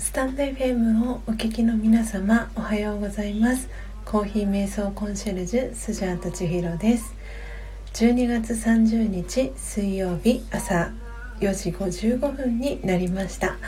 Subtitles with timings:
[0.00, 3.68] スタンド FM をお聞きの皆様おはようございます。
[4.06, 7.14] コーヒー瞑想コンシェルジュスジャータ千尋です。
[7.92, 10.90] 12月30日水曜日朝
[11.40, 13.58] 4時55分になりました。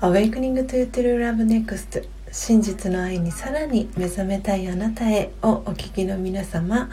[0.00, 6.90] Awakening to True Love Next 真実の愛にさらに目覚めたいあなたへをお聞きの皆様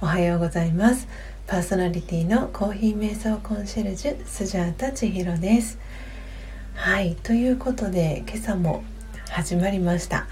[0.00, 1.08] おはようございます。
[1.48, 5.80] パーソナリティのコーヒー瞑想コンシェルジュスジャータ千尋です。
[6.80, 8.82] はいということで今朝も
[9.28, 10.26] 始まりました、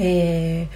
[0.00, 0.68] えー、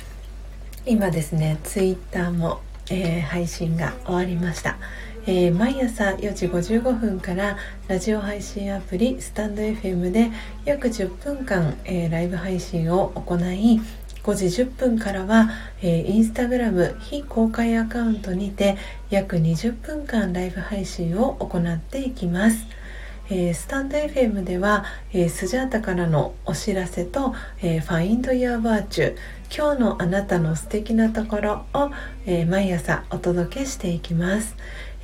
[0.87, 2.61] 今ですねツイッターも、
[2.93, 4.79] えー、配信が終わりました、
[5.27, 7.57] えー、毎朝4時55分から
[7.89, 10.31] ラジオ配信アプリスタンド FM で
[10.65, 13.81] 約10分間、えライブ配信を行い
[14.23, 15.51] 5時10分からは、
[15.83, 18.77] えー、インスタグラム非公開アカウントにて
[19.11, 22.86] 約20分間ライブ配信を行っていきます。
[23.29, 29.17] えー、スタンド FM では、えー、スジャータからのお知らせと、えー、Find Your Virtue
[29.55, 31.91] 今日のあなたの素敵なところを、
[32.25, 34.55] えー、毎朝お届けしていきます、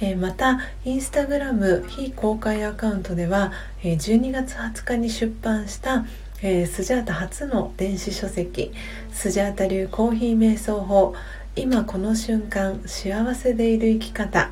[0.00, 3.52] えー、またインスタグラム非公開アカウントでは、
[3.82, 6.06] えー、12月20日に出版した
[6.44, 8.72] えー、スジャータ初の電子書籍
[9.14, 11.14] 「スジャータ流コーヒー瞑想法。
[11.54, 14.50] 今この瞬間幸せでいる生き方」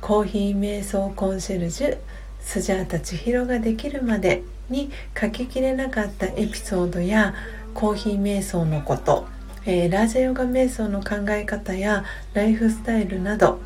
[0.00, 1.98] コーヒー瞑想コンシェルジュ
[2.46, 7.34] スジャータ千尋ができるまでに書ききれなかったエピソードや
[7.74, 9.26] コーヒー瞑想のこと、
[9.66, 13.60] えー、ラージャヨガ瞑想の考え方やライフスタイルなど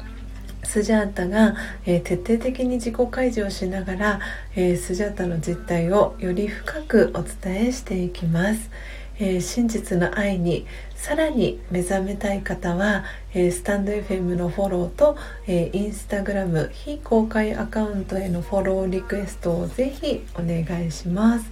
[0.64, 4.20] スジャータが、えー、徹底的に自己開示をしながら、
[4.56, 8.70] えー、スジャータの実態をより深くお伝えしていきます。
[9.18, 10.66] えー、真実の愛に
[11.00, 21.50] さらに目覚めたい方は、えー、スタンド FM のフォローと、えー、インスタグラム非公開アカウントへのフォローリクエストをぜひお願いします。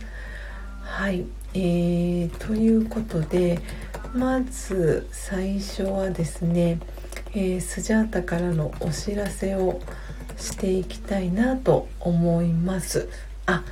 [0.82, 1.24] はい、
[1.54, 3.58] えー、ということで
[4.14, 6.78] まず最初はですね、
[7.32, 9.80] えー、スジャータからのお知らせを
[10.36, 13.08] していきたいなと思います。
[13.46, 13.64] あ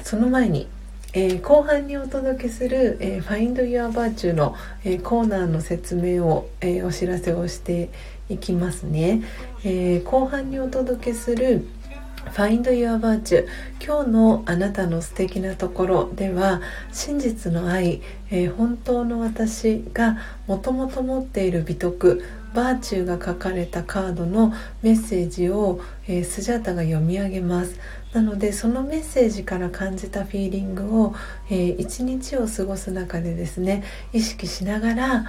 [0.00, 0.68] その前に
[1.16, 7.88] えー、後半にお届けする「えー、Find Your Virtue の」えー、コーナーの説明を、えお知らせをして
[8.28, 9.22] いきますね、
[9.64, 11.66] え後半にお届けする
[12.34, 13.46] 「Find Your Virtue
[13.80, 16.60] 今日のあなたの素敵なところ」では
[16.90, 18.02] 真実の愛、
[18.32, 27.78] え本当の私がもともと持っている美徳バーチューが書かれたカードのメッセージを、え、スジャータが読み上げます。
[28.14, 31.14] なのでそのメッセージから感じたフィーリングを、
[31.50, 33.82] えー、一日を過ごす中でですね
[34.12, 35.26] 意識しながら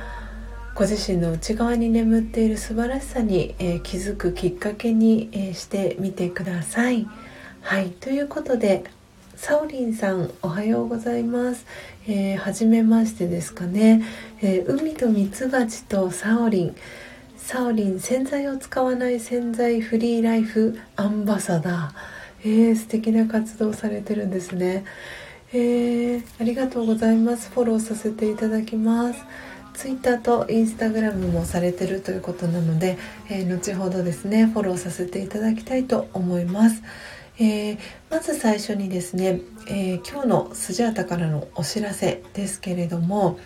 [0.75, 7.07] ご自身の内側に眠っている素晴らしさに、えー、気づくきっかけに、えー、してみてください。
[7.61, 8.83] はいということで
[9.35, 11.65] サオリンさんおはようございます。
[12.07, 14.03] えー、初めましてですかね。
[14.41, 16.75] えー、海とミツバチとサオリン。
[17.37, 22.15] サオリン洗剤を使わない洗剤フリーライフアンバサダー。
[22.45, 24.85] えー、素敵な活動されてるんですね、
[25.51, 27.49] えー、ありがとうございます。
[27.49, 29.19] フォローさせていただきます。
[29.73, 36.81] ツイッターとインスタグラムもされてるということなので、えー、後ほどですねフォローさせていただきたいと思います、
[37.39, 37.77] えー、
[38.09, 43.37] まず最初にですね、えー、今日のスジャータからのお知らせですけれども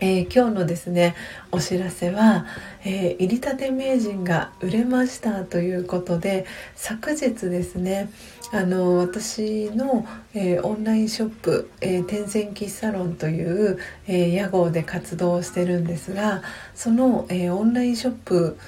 [0.00, 1.14] えー、今日のですね
[1.52, 2.46] お知らせは、
[2.84, 8.10] えー、入りたて名人が売れましたということで昨日ですね
[8.52, 16.42] あの私の、えー、オンラインショップ、えー、天然喫サロンという、え屋号で活動してるんですが
[16.74, 18.58] その、えオンラインショップ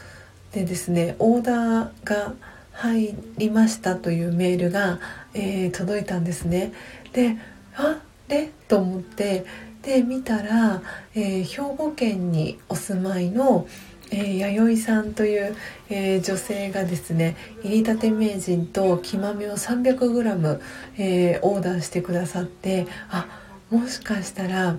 [0.53, 2.35] でですねオーダーが
[2.73, 4.99] 入りましたというメールが、
[5.35, 6.73] え届いたんですね。
[7.13, 7.37] で
[7.77, 9.45] あれと思って
[9.87, 10.83] で見たら、
[11.15, 13.69] えー、兵庫県にお住まいの、
[14.11, 15.55] えー、弥生さんという、
[15.89, 20.61] えー、女性がですね入りたて名人と木豆を 300g、
[20.99, 23.29] えー、オーダーしてくださってあ
[23.71, 24.77] もしかしたら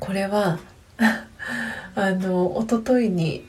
[0.00, 0.58] これは
[1.94, 3.44] あの一昨日に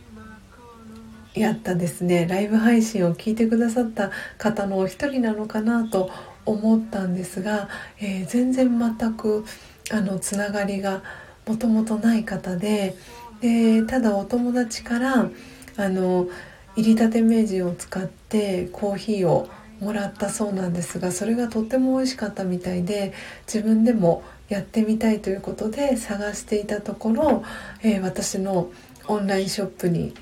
[1.36, 6.12] やったですねライブ配信を聞いてくださった方のお一人なのかなと
[6.46, 7.70] 思ったんですが、
[8.02, 9.46] えー、全然全く
[9.92, 11.04] あのつながりが
[11.46, 12.96] もともとない方で
[13.42, 15.30] でただお友達から
[15.78, 16.28] あの
[16.76, 19.50] 入りたて名人を使ってコーヒーを
[19.80, 23.14] もらったそうなんですがそれがとっても美味しかったみたいで
[23.46, 27.44] 自分でもやってみたいということで探していたところ、
[27.82, 28.70] えー、私の
[29.08, 30.14] オンラインショップに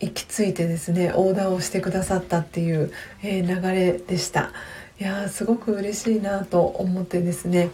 [0.00, 2.92] 行き着いてですねオーダーをしてくださったっていう、
[3.22, 4.52] えー、流れでした。
[4.98, 7.70] いやーすごく嬉しいなと思ってですね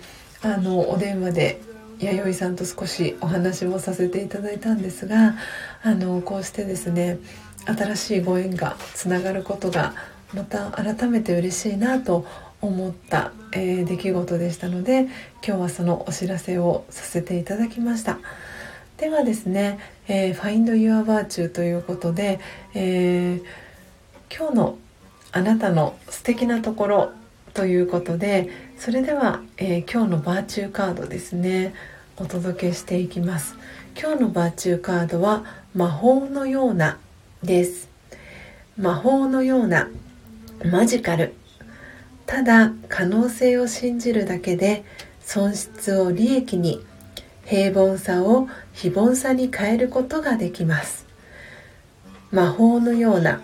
[0.54, 1.60] あのお電話で
[1.98, 5.34] 弥生さんと少しお話もさせていただいたんですが
[5.82, 7.18] あのこうしてですね
[7.64, 9.94] 新しいご縁がつながることが
[10.32, 12.26] また改めて嬉しいなと
[12.60, 15.08] 思った、えー、出来事でしたので
[15.44, 18.18] 今日はそのお知らせをさせていただきました。
[18.98, 19.78] ではですね、
[20.08, 22.40] えー、Find Your Virtue ということで、
[22.72, 24.78] えー、今日の
[25.32, 27.12] あなたの素敵なところ
[27.56, 31.72] ということでそれでは、えー、今日のバーチューカードですね。
[32.18, 33.56] お届けしていきます。
[33.98, 35.42] 今日のバーチューカードは
[35.74, 36.98] 魔法のような
[37.42, 37.88] です。
[38.76, 39.88] 魔法のような
[40.70, 41.32] マジカル。
[42.26, 44.84] ただ可能性を信じるだけで
[45.22, 46.84] 損失を利益に
[47.46, 51.06] 平凡さを非凡さに変えることができます。
[52.30, 53.40] 魔法のような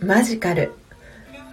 [0.00, 0.72] マジカル。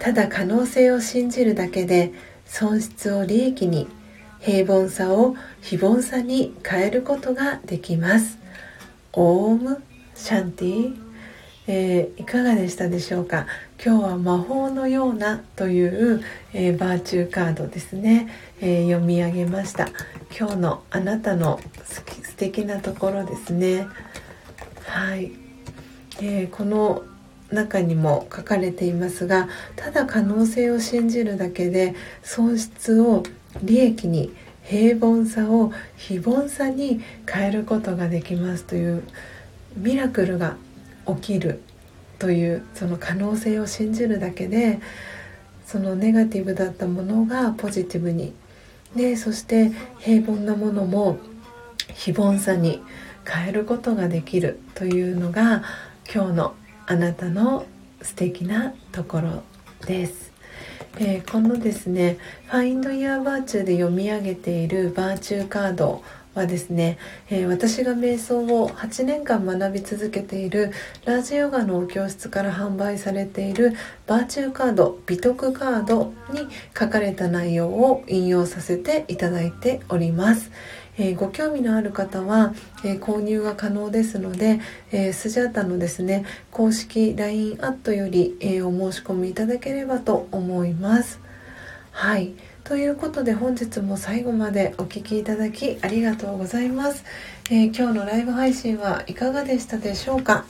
[0.02, 2.12] ただ可能性を信じるだけで
[2.44, 3.86] 損失を利益に
[4.40, 8.36] 平凡さを非凡さに変えることができます。
[9.12, 9.80] オーム？
[10.16, 11.00] シャンティ？
[11.68, 13.46] えー、いかがでしたでしょうか？
[13.80, 18.28] 今日は魔法のようなという、えー、バーチューカードですね、
[18.60, 19.88] えー、読み上げました。
[20.36, 21.60] 今日のあなたの
[22.24, 23.86] 素敵なところですね。
[24.84, 25.30] はい、
[26.20, 27.04] えこの
[27.52, 33.22] 中にも書かれていますがただ可能性を信じるだけで損失を
[33.62, 34.32] 利益に
[34.62, 37.00] 平凡さを非凡さに
[37.30, 39.02] 変えることができますという
[39.76, 40.56] ミラクルが
[41.06, 41.62] 起きる
[42.18, 44.80] というその可能性を信じるだけで
[45.66, 48.32] そのネガティブだったものがポジティブに
[48.94, 51.18] でそして平凡なものも
[51.94, 52.80] 非凡さに
[53.26, 55.62] 変えることができるというのが
[56.12, 56.54] 今日の
[56.92, 57.64] あなたの
[58.02, 59.42] 素敵なところ
[59.86, 60.30] です。
[60.98, 62.18] えー、このですね
[62.52, 66.02] 「Find Your Virtue」で読み上げているバーチューカード
[66.34, 66.98] はですね、
[67.30, 70.70] えー、私が瞑想を8年間学び続けている
[71.06, 73.72] ラージヨガの教室から販売されている
[74.06, 76.46] バーチューカード美徳カードに
[76.78, 80.50] 書かれた内容を引用させていただいております。
[80.98, 82.54] えー、ご興味のある方は、
[82.84, 84.60] えー、購入が可能ですので、
[84.90, 91.20] えー、スジャータのですね公式 LINE アットより、えお申し込みいただければと思います。
[91.92, 92.32] はい。
[92.64, 97.04] ということで本日も最後までお聴きいただきありがとうございます、
[97.50, 100.44] え、今日のライブ配信はいかがでしたでしょうか？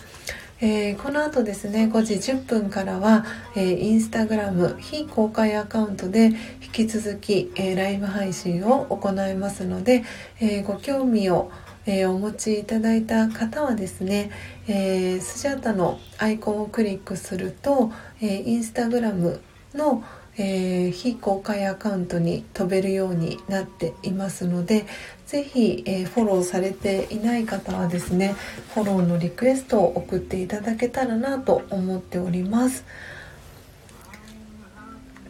[0.64, 3.26] えー、この後ですね5時10分からは、
[3.56, 6.26] えー、インスタグラム非公開アカウントで
[6.62, 10.05] 引き続き、えー、ライブ配信を行いますので、
[10.41, 11.50] えご興味を
[11.85, 14.31] え、お持ちいただいた方はですね、
[14.69, 19.41] え、スジャータのアイコンをクリックすると、えー、インスタグラム
[19.75, 20.05] の、
[20.38, 24.87] えー、非公開アカウントに飛べるようになっていますので
[25.26, 28.34] 是非、えー、フォローされていない方はですね
[28.75, 32.84] フォローのリクエストを送っていただけたらなと思っております。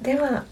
[0.02, 0.44] では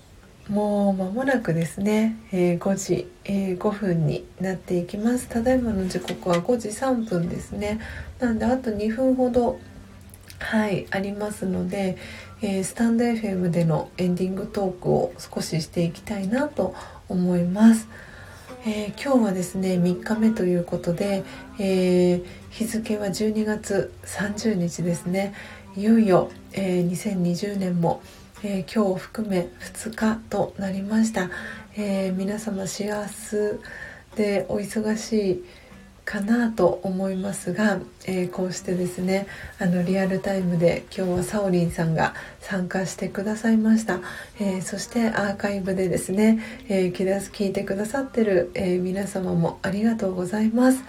[0.49, 5.29] もう間もなくですね、えー、5時、えー、5分になっていきます。
[5.29, 7.79] ただいまの時刻は5時3分ですね。
[8.19, 9.61] なんであと2分ほど
[10.41, 11.97] はいありますので、
[12.43, 16.75] えー、スタンド FM でのエンディングトークを少ししていきたいなと
[17.09, 17.89] 思います。
[18.67, 21.23] えー、今日はですね3日目ということで、
[21.59, 25.35] えー、日付は12月30日ですね
[25.77, 28.03] いよいよ、えー、2020年も、
[28.43, 31.31] え今日を含め2日となりました、
[31.77, 33.59] え皆様幸せ
[34.17, 35.45] でお忙しい
[36.11, 39.29] かなと思いますが、えー、こうしてですね
[39.61, 44.01] あのリアルタイムで今日はサオリンさんが参加してくださいました、
[44.41, 50.83] えー、そしてアーカイブでですね、えー、聞いてくださってる、え皆様もありがとうございます。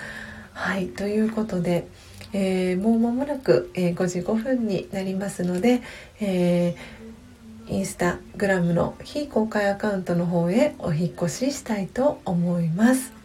[0.53, 1.87] はいということで、
[2.33, 5.81] えもう間もなく、え5時5分になりますので、
[6.19, 6.75] え
[7.67, 13.20] インスタグラムの非公開アカウントの方へお引越ししたいと思います。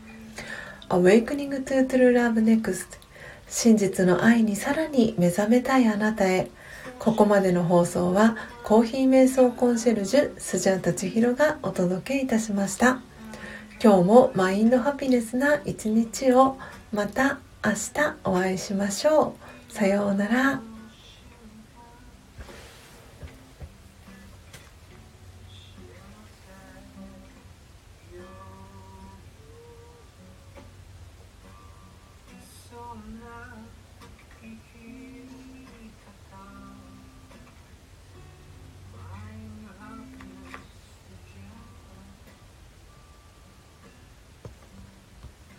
[0.89, 2.99] Awakening to True Love Next
[3.49, 6.49] 真実の愛にさらに目覚めたいあなたへ。
[6.99, 13.01] ここまでの放送はコーヒー瞑想コンシェルジュスジャータ千尋がお届けいたしました。
[13.83, 16.57] 今日もマインドハピネスな一日を
[16.93, 19.35] また明日お会いしましょ
[19.71, 19.73] う。
[19.73, 20.76] さようなら。